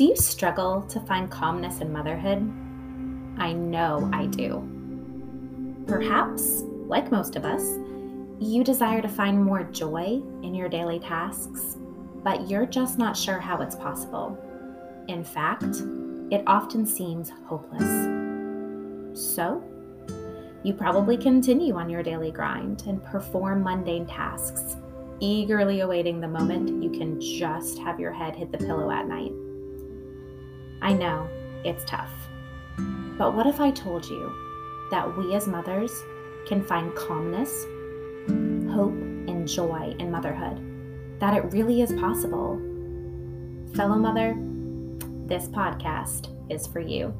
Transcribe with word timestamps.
Do 0.00 0.06
you 0.06 0.16
struggle 0.16 0.80
to 0.88 0.98
find 1.00 1.30
calmness 1.30 1.82
in 1.82 1.92
motherhood? 1.92 2.38
I 3.36 3.52
know 3.52 4.08
I 4.14 4.24
do. 4.24 4.66
Perhaps, 5.86 6.62
like 6.86 7.12
most 7.12 7.36
of 7.36 7.44
us, 7.44 7.76
you 8.38 8.64
desire 8.64 9.02
to 9.02 9.08
find 9.10 9.44
more 9.44 9.62
joy 9.62 10.22
in 10.42 10.54
your 10.54 10.70
daily 10.70 11.00
tasks, 11.00 11.76
but 12.24 12.48
you're 12.48 12.64
just 12.64 12.96
not 12.96 13.14
sure 13.14 13.38
how 13.38 13.60
it's 13.60 13.76
possible. 13.76 14.38
In 15.08 15.22
fact, 15.22 15.82
it 16.30 16.44
often 16.46 16.86
seems 16.86 17.30
hopeless. 17.44 17.82
So, 19.12 19.62
you 20.62 20.72
probably 20.72 21.18
continue 21.18 21.74
on 21.74 21.90
your 21.90 22.02
daily 22.02 22.30
grind 22.30 22.84
and 22.86 23.04
perform 23.04 23.62
mundane 23.62 24.06
tasks, 24.06 24.76
eagerly 25.20 25.80
awaiting 25.80 26.22
the 26.22 26.28
moment 26.28 26.82
you 26.82 26.88
can 26.88 27.20
just 27.20 27.78
have 27.80 28.00
your 28.00 28.14
head 28.14 28.34
hit 28.34 28.50
the 28.50 28.56
pillow 28.56 28.90
at 28.90 29.06
night. 29.06 29.32
I 30.82 30.94
know 30.94 31.28
it's 31.62 31.84
tough, 31.84 32.10
but 33.18 33.34
what 33.34 33.46
if 33.46 33.60
I 33.60 33.70
told 33.70 34.06
you 34.06 34.88
that 34.90 35.14
we 35.16 35.34
as 35.34 35.46
mothers 35.46 35.92
can 36.46 36.64
find 36.64 36.94
calmness, 36.94 37.50
hope, 38.72 38.94
and 38.94 39.46
joy 39.46 39.94
in 39.98 40.10
motherhood? 40.10 40.58
That 41.20 41.34
it 41.34 41.52
really 41.52 41.82
is 41.82 41.92
possible. 41.92 42.56
Fellow 43.74 43.96
mother, 43.96 44.34
this 45.26 45.48
podcast 45.48 46.34
is 46.50 46.66
for 46.66 46.80
you. 46.80 47.14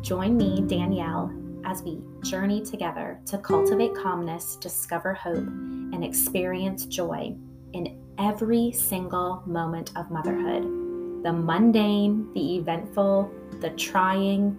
Join 0.00 0.38
me, 0.38 0.62
Danielle, 0.66 1.30
as 1.66 1.82
we 1.82 2.00
journey 2.24 2.64
together 2.64 3.20
to 3.26 3.36
cultivate 3.36 3.94
calmness, 3.94 4.56
discover 4.56 5.12
hope, 5.12 5.36
and 5.36 6.02
experience 6.02 6.86
joy 6.86 7.34
in 7.74 8.02
every 8.16 8.72
single 8.72 9.42
moment 9.44 9.92
of 9.96 10.10
motherhood 10.10 10.87
the 11.22 11.32
mundane, 11.32 12.32
the 12.34 12.56
eventful, 12.56 13.30
the 13.60 13.70
trying, 13.70 14.58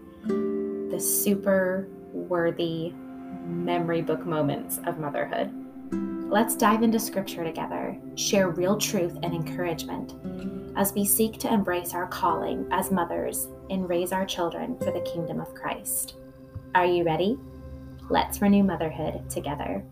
the 0.90 1.00
super 1.00 1.88
worthy 2.12 2.94
memory 3.46 4.02
book 4.02 4.26
moments 4.26 4.80
of 4.86 5.00
motherhood. 5.00 5.52
Let's 6.30 6.56
dive 6.56 6.84
into 6.84 7.00
scripture 7.00 7.44
together, 7.44 7.98
share 8.16 8.50
real 8.50 8.78
truth 8.78 9.18
and 9.24 9.34
encouragement 9.34 10.14
as 10.76 10.94
we 10.94 11.04
seek 11.04 11.40
to 11.40 11.52
embrace 11.52 11.94
our 11.94 12.08
calling 12.08 12.68
as 12.72 12.92
mothers 12.92 13.48
and 13.70 13.90
raise 13.90 14.12
our 14.12 14.26
children 14.26 14.78
for 14.78 14.92
the 14.92 15.02
kingdom 15.02 15.40
of 15.40 15.54
Christ. 15.56 16.16
Are 16.76 16.86
you 16.86 17.04
ready? 17.04 17.38
Let's 18.10 18.42
renew 18.42 18.64
motherhood 18.64 19.30
together. 19.30 19.84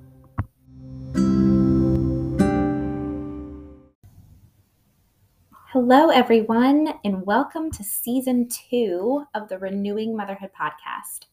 Hello, 5.80 6.10
everyone, 6.10 6.92
and 7.06 7.24
welcome 7.24 7.70
to 7.70 7.84
season 7.84 8.50
two 8.50 9.24
of 9.36 9.48
the 9.48 9.60
Renewing 9.60 10.18
Motherhood 10.18 10.50
podcast. 10.60 11.28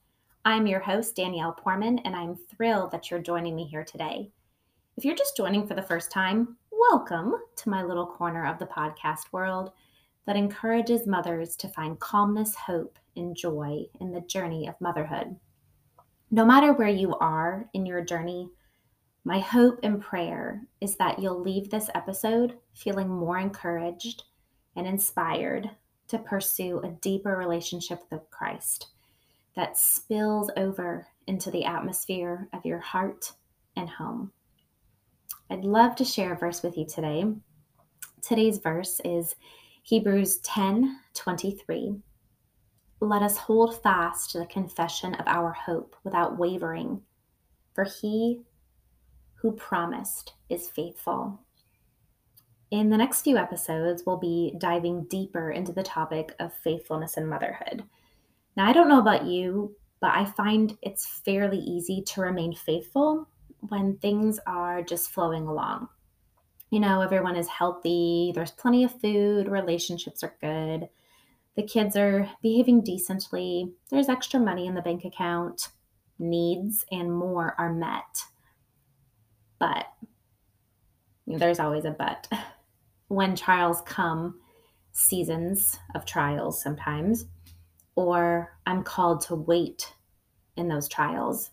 I'm 0.45 0.67
your 0.67 0.81
host, 0.81 1.17
Danielle 1.17 1.55
Porman, 1.55 1.99
and 2.01 2.15
I'm 2.15 2.37
thrilled 2.37 2.91
that 2.91 3.11
you're 3.11 3.23
joining 3.23 3.57
me 3.57 3.65
here 3.65 3.85
today. 3.85 4.31
If 4.99 5.05
you're 5.07 5.17
just 5.17 5.35
joining 5.35 5.67
for 5.67 5.73
the 5.73 5.81
first 5.81 6.13
time, 6.13 6.59
welcome 6.71 7.33
to 7.57 7.71
my 7.71 7.83
little 7.83 8.07
corner 8.07 8.47
of 8.47 8.59
the 8.59 8.67
podcast 8.67 9.33
world 9.33 9.73
that 10.27 10.37
encourages 10.37 11.07
mothers 11.07 11.57
to 11.57 11.69
find 11.71 11.99
calmness, 11.99 12.55
hope, 12.55 12.99
and 13.17 13.35
joy 13.35 13.87
in 14.03 14.13
the 14.13 14.21
journey 14.21 14.69
of 14.69 14.79
motherhood. 14.79 15.35
No 16.31 16.45
matter 16.45 16.75
where 16.75 16.87
you 16.87 17.15
are 17.15 17.65
in 17.73 17.87
your 17.87 18.05
journey, 18.05 18.51
my 19.25 19.39
hope 19.39 19.81
and 19.83 20.03
prayer 20.03 20.61
is 20.83 20.97
that 20.97 21.19
you'll 21.19 21.41
leave 21.41 21.71
this 21.71 21.89
episode 21.95 22.59
feeling 22.75 23.09
more 23.09 23.39
encouraged 23.39 24.25
and 24.77 24.87
inspired 24.87 25.71
to 26.09 26.19
pursue 26.19 26.81
a 26.81 26.91
deeper 26.91 27.37
relationship 27.37 28.01
with 28.11 28.31
Christ 28.31 28.89
that 29.57 29.79
spills 29.79 30.51
over 30.57 31.07
into 31.27 31.51
the 31.51 31.65
atmosphere 31.65 32.49
of 32.53 32.65
your 32.65 32.81
heart 32.81 33.33
and 33.77 33.89
home. 33.89 34.33
I'd 35.51 35.65
love 35.65 35.95
to 35.97 36.05
share 36.05 36.33
a 36.33 36.39
verse 36.39 36.63
with 36.63 36.77
you 36.77 36.87
today. 36.87 37.25
Today's 38.23 38.59
verse 38.59 39.01
is 39.05 39.37
Hebrews 39.83 40.39
10 40.39 40.99
23. 41.15 41.95
Let 43.01 43.23
us 43.23 43.37
hold 43.37 43.83
fast 43.83 44.31
to 44.31 44.39
the 44.39 44.47
confession 44.47 45.15
of 45.15 45.27
our 45.27 45.53
hope 45.53 45.95
without 46.05 46.39
wavering, 46.39 47.03
for 47.75 47.85
he 47.85 48.41
who 49.35 49.53
promised 49.53 50.33
is 50.49 50.71
faithful. 50.71 51.44
In 52.75 52.91
the 52.91 52.97
next 52.97 53.23
few 53.23 53.37
episodes, 53.37 54.03
we'll 54.05 54.17
be 54.17 54.53
diving 54.59 55.05
deeper 55.05 55.53
into 55.53 55.71
the 55.71 55.85
topic 55.85 56.35
of 56.41 56.53
faithfulness 56.53 57.17
and 57.17 57.31
motherhood. 57.31 57.85
Now, 58.57 58.67
I 58.67 58.73
don't 58.73 58.89
know 58.89 58.99
about 58.99 59.27
you, 59.27 59.77
but 60.01 60.11
I 60.13 60.25
find 60.25 60.77
it's 60.83 61.21
fairly 61.25 61.59
easy 61.59 62.03
to 62.03 62.21
remain 62.21 62.53
faithful 62.53 63.29
when 63.61 63.99
things 63.99 64.41
are 64.49 64.83
just 64.83 65.13
flowing 65.13 65.47
along. 65.47 65.87
You 66.71 66.81
know, 66.81 67.01
everyone 67.01 67.37
is 67.37 67.47
healthy, 67.47 68.33
there's 68.35 68.51
plenty 68.51 68.83
of 68.83 69.01
food, 69.01 69.47
relationships 69.47 70.25
are 70.25 70.35
good, 70.41 70.89
the 71.55 71.63
kids 71.63 71.97
are 71.97 72.29
behaving 72.43 72.83
decently, 72.83 73.71
there's 73.89 74.09
extra 74.09 74.41
money 74.41 74.67
in 74.67 74.75
the 74.75 74.83
bank 74.83 75.05
account, 75.05 75.69
needs 76.19 76.85
and 76.91 77.15
more 77.15 77.55
are 77.57 77.73
met. 77.73 78.25
But 79.61 79.87
there's 81.29 81.61
always 81.61 81.85
a 81.85 81.93
but. 81.93 82.27
When 83.15 83.37
trials 83.37 83.81
come, 83.87 84.41
seasons 84.93 85.79
of 85.95 86.05
trials 86.05 86.63
sometimes, 86.63 87.27
or 87.97 88.57
I'm 88.67 88.83
called 88.83 89.21
to 89.23 89.35
wait 89.35 89.95
in 90.57 90.69
those 90.69 90.89
trials 90.89 91.51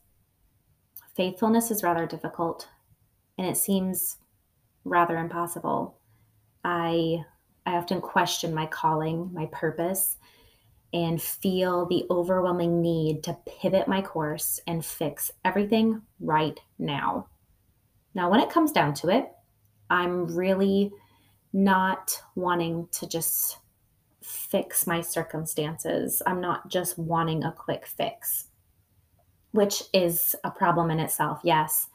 faithfulness 1.16 1.72
is 1.72 1.84
rather 1.84 2.06
difficult 2.06 2.68
and 3.38 3.48
it 3.48 3.58
seems 3.58 4.18
rather 4.84 5.18
impossible. 5.18 5.98
I 6.64 7.24
I 7.66 7.74
often 7.74 8.02
question 8.02 8.56
my 8.56 8.66
calling, 8.66 9.30
my 9.34 9.48
purpose, 9.52 10.18
and 10.92 11.22
feel 11.22 11.86
the 11.86 12.06
overwhelming 12.10 12.82
need 12.82 13.24
to 13.24 13.38
pivot 13.46 13.88
my 13.88 14.02
course 14.02 14.60
and 14.66 14.84
fix 14.84 15.30
everything 15.46 16.02
right 16.20 16.60
now. 16.80 17.28
Now, 18.16 18.32
when 18.32 18.40
it 18.40 18.50
comes 18.50 18.72
down 18.72 18.96
to 18.96 19.10
it, 19.10 19.32
I'm 19.92 20.26
really 20.36 20.92
not 21.54 22.22
wanting 22.36 22.88
to 22.92 23.08
just 23.08 23.58
fix 24.22 24.88
my 24.88 25.02
circumstances. 25.02 26.22
I'm 26.26 26.42
not 26.42 26.70
just 26.70 26.98
wanting 26.98 27.44
a 27.44 27.52
quick 27.52 27.86
fix 27.86 28.48
which 29.52 29.84
is 29.94 30.36
a 30.44 30.52
problem 30.52 30.92
in 30.92 31.00
itself, 31.00 31.40
yes. 31.44 31.88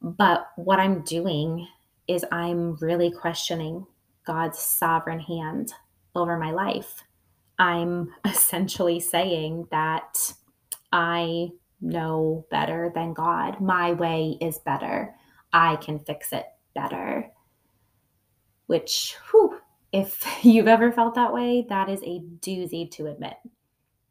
But 0.00 0.48
what 0.56 0.78
I'm 0.78 1.02
doing 1.02 1.66
is 2.06 2.24
I'm 2.30 2.76
really 2.76 3.10
questioning 3.10 3.86
God's 4.26 4.58
sovereign 4.58 5.20
hand 5.20 5.72
over 6.14 6.38
my 6.38 6.50
life. 6.50 7.02
I'm 7.58 8.14
essentially 8.26 9.00
saying 9.00 9.68
that 9.70 10.32
I 10.92 11.50
know 11.80 12.46
better 12.50 12.92
than 12.94 13.14
God. 13.14 13.60
My 13.60 13.92
way 13.92 14.36
is 14.40 14.58
better. 14.58 15.14
I 15.52 15.76
can 15.76 15.98
fix 15.98 16.32
it 16.32 16.44
better. 16.74 17.30
Which, 18.68 19.16
whew, 19.30 19.58
if 19.92 20.24
you've 20.44 20.68
ever 20.68 20.92
felt 20.92 21.16
that 21.16 21.34
way, 21.34 21.66
that 21.68 21.88
is 21.88 22.00
a 22.02 22.22
doozy 22.40 22.88
to 22.92 23.08
admit. 23.08 23.34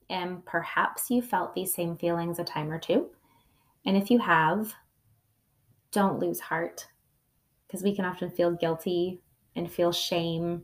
And 0.09 0.45
perhaps 0.45 1.09
you 1.09 1.21
felt 1.21 1.55
these 1.55 1.73
same 1.73 1.97
feelings 1.97 2.39
a 2.39 2.43
time 2.43 2.69
or 2.69 2.79
two. 2.79 3.07
And 3.85 3.95
if 3.95 4.11
you 4.11 4.19
have, 4.19 4.73
don't 5.91 6.19
lose 6.19 6.41
heart 6.41 6.87
because 7.65 7.83
we 7.83 7.95
can 7.95 8.05
often 8.05 8.29
feel 8.29 8.51
guilty 8.51 9.21
and 9.55 9.71
feel 9.71 9.91
shame 9.91 10.63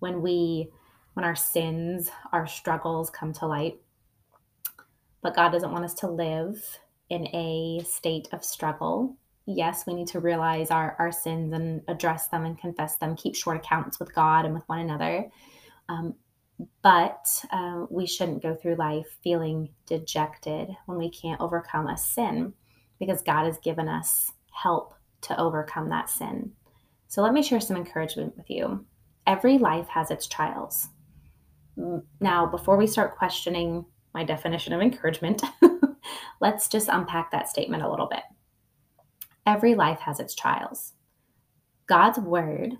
when 0.00 0.22
we 0.22 0.70
when 1.14 1.24
our 1.24 1.34
sins, 1.34 2.10
our 2.32 2.46
struggles 2.46 3.10
come 3.10 3.32
to 3.32 3.46
light. 3.46 3.80
But 5.20 5.34
God 5.34 5.50
doesn't 5.50 5.72
want 5.72 5.84
us 5.84 5.94
to 5.94 6.06
live 6.06 6.78
in 7.10 7.26
a 7.34 7.80
state 7.84 8.28
of 8.30 8.44
struggle. 8.44 9.16
Yes, 9.50 9.86
we 9.86 9.94
need 9.94 10.08
to 10.08 10.20
realize 10.20 10.70
our, 10.70 10.94
our 10.98 11.10
sins 11.10 11.54
and 11.54 11.80
address 11.88 12.28
them 12.28 12.44
and 12.44 12.58
confess 12.58 12.96
them, 12.96 13.16
keep 13.16 13.34
short 13.34 13.56
accounts 13.56 13.98
with 13.98 14.14
God 14.14 14.44
and 14.44 14.52
with 14.52 14.68
one 14.68 14.80
another. 14.80 15.30
Um, 15.88 16.16
but 16.82 17.26
uh, 17.50 17.86
we 17.88 18.06
shouldn't 18.06 18.42
go 18.42 18.54
through 18.54 18.74
life 18.74 19.06
feeling 19.24 19.70
dejected 19.86 20.68
when 20.84 20.98
we 20.98 21.10
can't 21.10 21.40
overcome 21.40 21.86
a 21.86 21.96
sin 21.96 22.52
because 22.98 23.22
God 23.22 23.46
has 23.46 23.56
given 23.60 23.88
us 23.88 24.32
help 24.52 24.92
to 25.22 25.40
overcome 25.40 25.88
that 25.88 26.10
sin. 26.10 26.52
So 27.06 27.22
let 27.22 27.32
me 27.32 27.42
share 27.42 27.60
some 27.60 27.78
encouragement 27.78 28.36
with 28.36 28.50
you. 28.50 28.84
Every 29.26 29.56
life 29.56 29.88
has 29.88 30.10
its 30.10 30.26
trials. 30.26 30.88
Now, 32.20 32.44
before 32.44 32.76
we 32.76 32.86
start 32.86 33.16
questioning 33.16 33.86
my 34.12 34.24
definition 34.24 34.74
of 34.74 34.82
encouragement, 34.82 35.42
let's 36.42 36.68
just 36.68 36.88
unpack 36.88 37.30
that 37.30 37.48
statement 37.48 37.82
a 37.82 37.90
little 37.90 38.08
bit. 38.08 38.24
Every 39.48 39.74
life 39.74 40.00
has 40.00 40.20
its 40.20 40.34
trials. 40.34 40.92
God's 41.86 42.18
word 42.18 42.74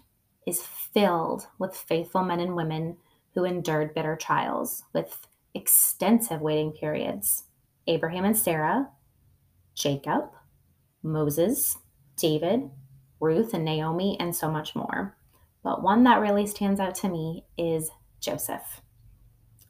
is 0.47 0.63
filled 0.63 1.47
with 1.59 1.75
faithful 1.75 2.23
men 2.23 2.41
and 2.41 2.55
women 2.55 2.99
who 3.35 3.47
endured 3.47 3.95
bitter 3.95 4.17
trials 4.17 4.83
with 4.93 5.27
extensive 5.55 6.43
waiting 6.43 6.73
periods 6.73 7.45
Abraham 7.87 8.27
and 8.27 8.37
Sarah, 8.37 8.91
Jacob, 9.75 10.25
Moses, 11.03 11.79
David, 12.19 12.69
Ruth 13.19 13.55
and 13.55 13.65
Naomi, 13.65 14.19
and 14.21 14.37
so 14.37 14.51
much 14.51 14.77
more. 14.77 15.17
But 15.65 15.83
one 15.83 16.05
that 16.05 16.21
really 16.21 16.47
stands 16.47 16.81
out 16.81 16.95
to 16.97 17.09
me 17.09 17.47
is 17.57 17.89
Joseph. 18.21 18.83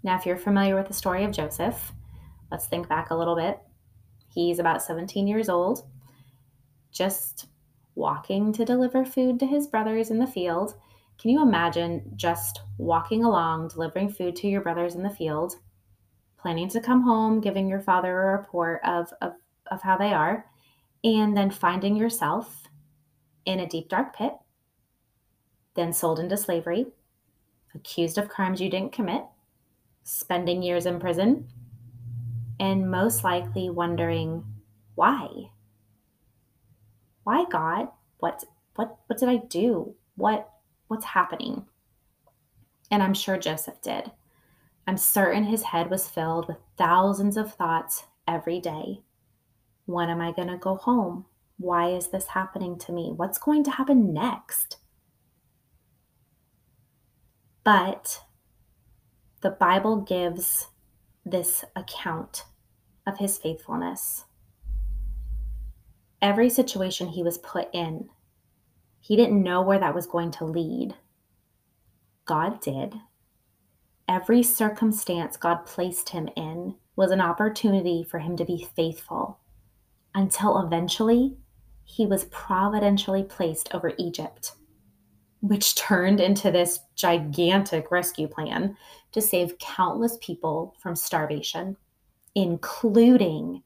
Now, 0.02 0.16
if 0.16 0.26
you're 0.26 0.36
familiar 0.36 0.74
with 0.74 0.88
the 0.88 0.94
story 0.94 1.22
of 1.22 1.30
Joseph, 1.30 1.92
let's 2.50 2.66
think 2.66 2.88
back 2.88 3.10
a 3.10 3.16
little 3.16 3.36
bit. 3.36 3.60
He's 4.34 4.58
about 4.58 4.82
17 4.82 5.28
years 5.28 5.48
old, 5.48 5.84
just 6.92 7.46
walking 7.94 8.52
to 8.52 8.64
deliver 8.64 9.04
food 9.04 9.40
to 9.40 9.46
his 9.46 9.66
brothers 9.66 10.10
in 10.10 10.18
the 10.18 10.26
field. 10.26 10.74
Can 11.20 11.30
you 11.30 11.42
imagine 11.42 12.12
just 12.14 12.62
walking 12.78 13.24
along, 13.24 13.68
delivering 13.68 14.08
food 14.08 14.36
to 14.36 14.48
your 14.48 14.60
brothers 14.60 14.94
in 14.94 15.02
the 15.02 15.10
field, 15.10 15.56
planning 16.40 16.68
to 16.68 16.80
come 16.80 17.02
home, 17.02 17.40
giving 17.40 17.68
your 17.68 17.80
father 17.80 18.20
a 18.20 18.38
report 18.38 18.80
of, 18.84 19.12
of, 19.20 19.32
of 19.70 19.82
how 19.82 19.96
they 19.96 20.12
are, 20.12 20.46
and 21.02 21.36
then 21.36 21.50
finding 21.50 21.96
yourself 21.96 22.68
in 23.44 23.60
a 23.60 23.66
deep, 23.66 23.88
dark 23.88 24.14
pit, 24.14 24.32
then 25.74 25.92
sold 25.92 26.20
into 26.20 26.36
slavery, 26.36 26.86
accused 27.74 28.18
of 28.18 28.28
crimes 28.28 28.60
you 28.60 28.70
didn't 28.70 28.92
commit, 28.92 29.24
spending 30.04 30.62
years 30.62 30.86
in 30.86 31.00
prison, 31.00 31.48
and 32.60 32.90
most 32.90 33.24
likely 33.24 33.70
wondering 33.70 34.44
why. 34.94 35.50
Why 37.28 37.44
God? 37.44 37.88
What 38.20 38.42
what 38.76 38.96
what 39.06 39.18
did 39.18 39.28
I 39.28 39.36
do? 39.36 39.94
What 40.16 40.48
what's 40.86 41.04
happening? 41.04 41.66
And 42.90 43.02
I'm 43.02 43.12
sure 43.12 43.36
Joseph 43.36 43.82
did. 43.82 44.12
I'm 44.86 44.96
certain 44.96 45.44
his 45.44 45.64
head 45.64 45.90
was 45.90 46.08
filled 46.08 46.48
with 46.48 46.56
thousands 46.78 47.36
of 47.36 47.52
thoughts 47.52 48.04
every 48.26 48.60
day. 48.60 49.02
When 49.84 50.08
am 50.08 50.22
I 50.22 50.32
going 50.32 50.48
to 50.48 50.56
go 50.56 50.76
home? 50.76 51.26
Why 51.58 51.90
is 51.90 52.08
this 52.08 52.28
happening 52.28 52.78
to 52.78 52.92
me? 52.92 53.12
What's 53.14 53.36
going 53.36 53.62
to 53.64 53.72
happen 53.72 54.14
next? 54.14 54.78
But 57.62 58.22
the 59.42 59.50
Bible 59.50 60.00
gives 60.00 60.68
this 61.26 61.62
account 61.76 62.46
of 63.06 63.18
his 63.18 63.36
faithfulness. 63.36 64.24
Every 66.20 66.50
situation 66.50 67.08
he 67.08 67.22
was 67.22 67.38
put 67.38 67.68
in, 67.72 68.08
he 69.00 69.16
didn't 69.16 69.42
know 69.42 69.62
where 69.62 69.78
that 69.78 69.94
was 69.94 70.06
going 70.06 70.32
to 70.32 70.44
lead. 70.44 70.94
God 72.24 72.60
did. 72.60 72.94
Every 74.08 74.42
circumstance 74.42 75.36
God 75.36 75.64
placed 75.66 76.08
him 76.10 76.28
in 76.36 76.74
was 76.96 77.10
an 77.10 77.20
opportunity 77.20 78.02
for 78.02 78.18
him 78.18 78.36
to 78.36 78.44
be 78.44 78.68
faithful 78.74 79.38
until 80.14 80.60
eventually 80.60 81.36
he 81.84 82.04
was 82.04 82.24
providentially 82.26 83.22
placed 83.22 83.72
over 83.74 83.92
Egypt, 83.98 84.52
which 85.40 85.76
turned 85.76 86.20
into 86.20 86.50
this 86.50 86.80
gigantic 86.96 87.90
rescue 87.90 88.26
plan 88.26 88.76
to 89.12 89.22
save 89.22 89.58
countless 89.58 90.18
people 90.20 90.74
from 90.80 90.96
starvation, 90.96 91.76
including 92.34 93.62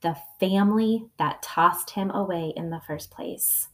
the 0.00 0.16
family 0.38 1.06
that 1.18 1.42
tossed 1.42 1.90
him 1.90 2.10
away 2.10 2.52
in 2.56 2.70
the 2.70 2.80
first 2.86 3.10
place. 3.10 3.68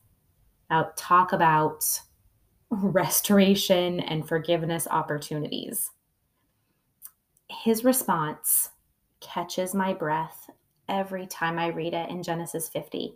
Now, 0.70 0.92
talk 0.96 1.32
about 1.32 2.00
restoration 2.70 4.00
and 4.00 4.26
forgiveness 4.26 4.88
opportunities. 4.90 5.90
His 7.48 7.84
response 7.84 8.70
catches 9.20 9.74
my 9.74 9.92
breath 9.92 10.50
every 10.88 11.26
time 11.26 11.58
I 11.58 11.68
read 11.68 11.94
it 11.94 12.10
in 12.10 12.22
Genesis 12.22 12.68
50 12.68 13.14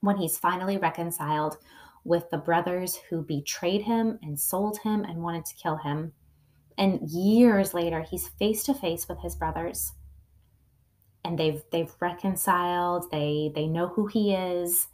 when 0.00 0.16
he's 0.16 0.38
finally 0.38 0.78
reconciled 0.78 1.58
with 2.04 2.30
the 2.30 2.38
brothers 2.38 2.96
who 2.96 3.22
betrayed 3.22 3.82
him 3.82 4.18
and 4.22 4.38
sold 4.38 4.78
him 4.78 5.04
and 5.04 5.22
wanted 5.22 5.44
to 5.44 5.56
kill 5.56 5.76
him. 5.76 6.12
And 6.78 7.00
years 7.10 7.74
later, 7.74 8.00
he's 8.00 8.28
face 8.28 8.64
to 8.64 8.74
face 8.74 9.06
with 9.08 9.20
his 9.20 9.36
brothers. 9.36 9.92
And 11.24 11.38
they've 11.38 11.62
they've 11.70 11.92
reconciled, 12.00 13.10
they 13.10 13.52
they 13.54 13.66
know 13.66 13.88
who 13.88 14.06
he 14.06 14.34
is. 14.34 14.88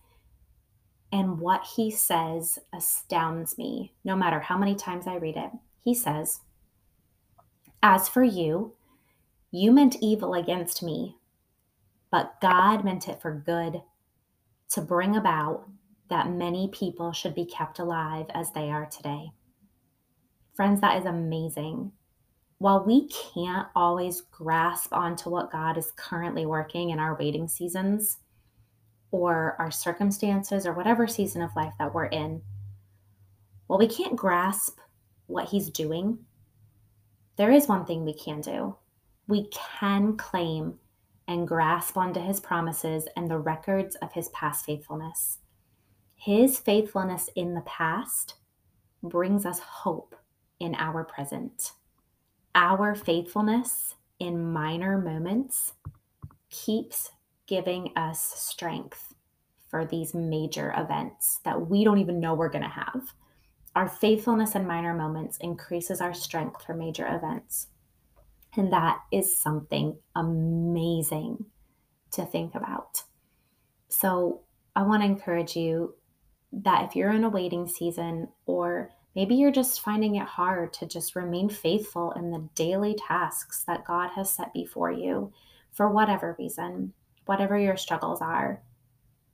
And 1.13 1.39
what 1.39 1.65
he 1.77 1.91
says 1.91 2.59
astounds 2.75 3.57
me, 3.57 3.95
no 4.05 4.17
matter 4.17 4.41
how 4.41 4.59
many 4.59 4.75
times 4.75 5.07
I 5.07 5.17
read 5.17 5.37
it. 5.37 5.51
He 5.83 5.95
says, 5.95 6.41
As 7.83 8.09
for 8.09 8.25
you, 8.25 8.75
you 9.53 9.71
meant 9.71 9.97
evil 10.01 10.35
against 10.35 10.83
me, 10.83 11.17
but 12.11 12.41
God 12.43 12.85
meant 12.85 13.09
it 13.09 13.23
for 13.23 13.33
good 13.33 13.83
to 14.71 14.81
bring 14.81 15.17
about 15.17 15.69
that 16.11 16.31
many 16.31 16.69
people 16.69 17.13
should 17.13 17.35
be 17.35 17.45
kept 17.45 17.79
alive 17.79 18.27
as 18.35 18.53
they 18.53 18.71
are 18.71 18.87
today. 18.87 19.31
Friends, 20.55 20.81
that 20.81 20.99
is 20.99 21.07
amazing. 21.07 21.93
While 22.59 22.85
we 22.85 23.09
can't 23.09 23.69
always 23.75 24.23
grasp 24.23 24.93
onto 24.93 25.29
what 25.29 25.53
God 25.53 25.77
is 25.77 25.93
currently 25.97 26.47
working 26.47 26.91
in 26.91 26.99
our 26.99 27.17
waiting 27.17 27.49
seasons 27.49 28.19
or 29.11 29.57
our 29.59 29.71
circumstances 29.71 30.67
or 30.67 30.73
whatever 30.73 31.07
season 31.07 31.43
of 31.43 31.55
life 31.55 31.75
that 31.79 31.93
we're 31.93 32.07
in, 32.07 32.43
while 33.67 33.79
we 33.79 33.89
can't 33.89 34.17
grasp 34.17 34.79
what 35.27 35.49
He's 35.49 35.69
doing, 35.69 36.19
there 37.37 37.51
is 37.51 37.69
one 37.69 37.85
thing 37.85 38.05
we 38.05 38.15
can 38.15 38.41
do. 38.41 38.77
We 39.29 39.49
can 39.49 40.17
claim 40.17 40.79
and 41.29 41.47
grasp 41.47 41.97
onto 41.97 42.21
his 42.21 42.41
promises 42.41 43.09
and 43.17 43.29
the 43.29 43.39
records 43.39 43.97
of 43.97 44.13
his 44.13 44.29
past 44.31 44.65
faithfulness. 44.65 45.39
His 46.15 46.59
faithfulness 46.59 47.29
in 47.35 47.55
the 47.55 47.63
past 47.63 48.35
brings 49.03 49.45
us 49.45 49.59
hope 49.59 50.15
in 50.61 50.75
our 50.77 51.05
present. 51.05 51.73
Our 52.57 52.95
faithfulness 52.95 53.97
in 54.19 54.51
minor 54.51 54.97
moments 54.97 55.75
keeps 56.49 57.11
giving 57.47 57.93
us 57.97 58.19
strength 58.19 59.13
for 59.69 59.85
these 59.85 60.15
major 60.15 60.73
events 60.75 61.39
that 61.45 61.69
we 61.69 61.85
don't 61.85 61.99
even 61.99 62.19
know 62.19 62.33
we're 62.33 62.49
going 62.49 62.65
to 62.65 62.71
have. 62.71 63.13
Our 63.75 63.87
faithfulness 63.87 64.55
in 64.55 64.67
minor 64.67 64.95
moments 64.95 65.37
increases 65.43 66.01
our 66.01 66.15
strength 66.15 66.65
for 66.65 66.73
major 66.73 67.07
events. 67.07 67.67
And 68.57 68.73
that 68.73 69.01
is 69.13 69.39
something 69.39 69.99
amazing 70.15 71.45
to 72.13 72.25
think 72.25 72.55
about. 72.55 73.03
So, 73.89 74.45
I 74.75 74.83
want 74.83 75.03
to 75.03 75.07
encourage 75.07 75.57
you 75.57 75.95
that 76.53 76.87
if 76.89 76.97
you're 76.97 77.13
in 77.13 77.25
a 77.25 77.29
waiting 77.29 77.69
season, 77.69 78.29
or 78.47 78.93
maybe 79.17 79.35
you're 79.35 79.51
just 79.51 79.81
finding 79.81 80.17
it 80.17 80.27
hard 80.27 80.73
to 80.75 80.87
just 80.87 81.17
remain 81.17 81.49
faithful 81.49 82.13
in 82.13 82.31
the 82.31 82.47
daily 82.55 82.95
tasks 82.95 83.65
that 83.67 83.87
God 83.87 84.11
has 84.15 84.31
set 84.31 84.53
before 84.53 84.93
you 84.93 85.33
for 85.73 85.89
whatever 85.89 86.37
reason, 86.39 86.93
whatever 87.25 87.59
your 87.59 87.79
struggles 87.79 88.21
are 88.21 88.63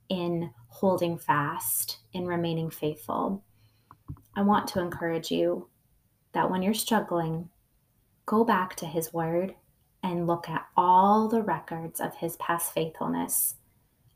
in 0.09 0.49
holding 0.69 1.17
fast, 1.17 1.99
in 2.13 2.25
remaining 2.25 2.69
faithful, 2.69 3.43
I 4.35 4.41
want 4.41 4.67
to 4.69 4.79
encourage 4.79 5.29
you 5.29 5.67
that 6.31 6.49
when 6.49 6.61
you're 6.61 6.73
struggling, 6.73 7.49
go 8.25 8.43
back 8.43 8.75
to 8.77 8.85
his 8.85 9.13
word 9.13 9.53
and 10.01 10.27
look 10.27 10.49
at 10.49 10.65
all 10.75 11.27
the 11.27 11.41
records 11.41 11.99
of 11.99 12.15
his 12.15 12.35
past 12.37 12.73
faithfulness, 12.73 13.55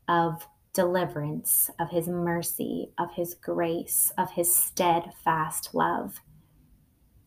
of 0.08 0.46
deliverance, 0.78 1.70
of 1.80 1.90
his 1.90 2.06
mercy, 2.06 2.92
of 3.00 3.10
his 3.16 3.34
grace, 3.34 4.12
of 4.16 4.30
his 4.30 4.54
steadfast 4.54 5.74
love. 5.74 6.20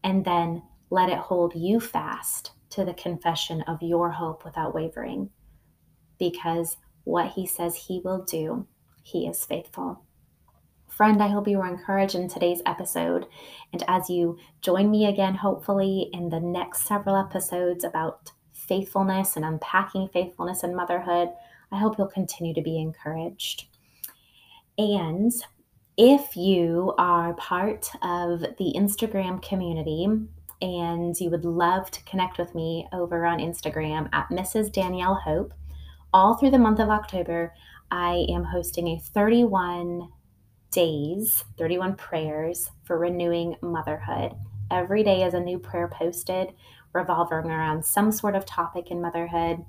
And 0.06 0.24
then 0.24 0.64
let 0.90 1.10
it 1.10 1.18
hold 1.18 1.54
you 1.54 1.82
fast 1.82 2.52
to 2.70 2.86
the 2.86 2.94
confession 2.94 3.62
of 3.64 3.82
your 3.82 4.12
hope 4.12 4.46
without 4.46 4.74
wavering. 4.74 5.32
Because 6.18 6.78
what 7.04 7.34
he 7.34 7.46
says 7.46 7.76
he 7.76 8.00
will 8.06 8.24
do, 8.24 8.68
he 9.04 9.28
is 9.28 9.44
faithful. 9.44 10.06
Friend, 10.88 11.22
I 11.22 11.28
hope 11.28 11.46
you 11.50 11.58
were 11.58 11.68
encouraged 11.68 12.16
in 12.16 12.30
today's 12.30 12.62
episode. 12.66 13.26
And 13.74 13.84
as 13.86 14.10
you 14.10 14.38
join 14.62 14.90
me 14.90 15.08
again, 15.08 15.36
hopefully, 15.36 16.10
in 16.14 16.30
the 16.30 16.40
next 16.40 16.88
several 16.88 17.18
episodes 17.18 17.84
about 17.84 18.32
faithfulness 18.54 19.36
and 19.36 19.44
unpacking 19.44 20.08
faithfulness 20.14 20.64
and 20.64 20.74
motherhood, 20.74 21.32
I 21.72 21.78
hope 21.78 21.98
you'll 21.98 22.08
continue 22.08 22.54
to 22.54 22.62
be 22.62 22.80
encouraged. 22.80 23.66
And 24.78 25.32
if 25.98 26.36
you 26.36 26.94
are 26.98 27.34
part 27.36 27.90
of 28.02 28.42
the 28.42 28.74
Instagram 28.76 29.42
community 29.42 30.08
and 30.62 31.20
you 31.20 31.30
would 31.30 31.46
love 31.46 31.92
to 31.92 32.04
connect 32.04 32.38
with 32.38 32.54
me 32.56 32.88
over 32.94 33.26
on 33.26 33.40
Instagram 33.40 34.10
at 34.14 34.30
Mrs. 34.30 34.72
Danielle 34.72 35.16
Hope, 35.16 35.54
all 36.14 36.36
through 36.36 36.52
the 36.52 36.58
month 36.58 36.80
of 36.80 36.90
October, 36.90 37.54
I 37.90 38.26
am 38.30 38.44
hosting 38.44 38.88
a 38.88 39.00
31 39.00 40.10
days, 40.72 41.44
31 41.58 41.96
prayers 41.96 42.70
for 42.84 42.98
renewing 42.98 43.56
motherhood. 43.62 44.34
Every 44.70 45.04
day 45.04 45.24
is 45.24 45.34
a 45.34 45.40
new 45.40 45.60
prayer 45.60 45.90
posted 45.90 46.54
revolving 46.94 47.52
around 47.52 47.86
some 47.86 48.12
sort 48.12 48.36
of 48.36 48.46
topic 48.46 48.92
in 48.92 49.02
motherhood 49.02 49.66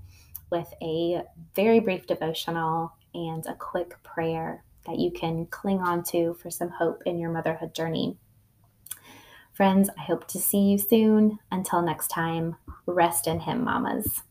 with 0.53 0.73
a 0.83 1.23
very 1.57 1.81
brief 1.81 2.07
devotional 2.07 2.93
and 3.15 3.45
a 3.47 3.55
quick 3.55 4.01
prayer 4.03 4.63
that 4.87 4.99
you 4.99 5.11
can 5.11 5.47
cling 5.47 5.81
on 5.81 6.05
to 6.05 6.35
for 6.35 6.51
some 6.51 6.69
hope 6.69 7.03
in 7.07 7.19
your 7.19 7.31
motherhood 7.31 7.75
journey. 7.75 8.19
Friends, 9.55 9.89
I 9.99 10.03
hope 10.03 10.29
to 10.29 10.39
see 10.39 10.59
you 10.59 10.79
soon. 10.79 11.39
Until 11.51 11.83
next 11.83 12.09
time, 12.09 12.57
rest 12.87 13.27
in 13.27 13.41
Him, 13.41 13.65
mamas. 13.65 14.23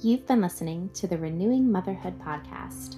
You've 0.00 0.26
been 0.26 0.40
listening 0.40 0.90
to 0.94 1.06
the 1.06 1.18
Renewing 1.18 1.70
Motherhood 1.70 2.18
podcast, 2.18 2.96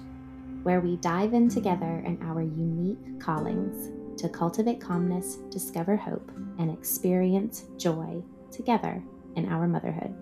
where 0.63 0.79
we 0.81 0.97
dive 0.97 1.35
in 1.35 1.49
together 1.49 2.01
in 2.03 2.19
our 2.23 2.41
unique 2.41 3.19
callings 3.19 3.91
to 4.17 4.29
cultivate 4.29 4.81
calmness, 4.81 5.35
discover 5.49 5.95
hope, 5.95 6.31
and 6.59 6.71
experience 6.71 7.65
joy 7.77 8.23
together 8.51 9.03
in 9.35 9.51
our 9.51 9.67
motherhood. 9.67 10.15